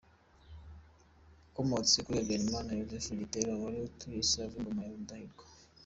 [1.43, 5.45] Wakomotse kuri Habyarimana Yozefu Gitera wari utuye i Save ku ngoma ya Rudahigwa.